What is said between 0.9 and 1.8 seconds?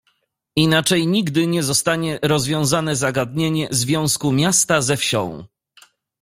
nigdy nie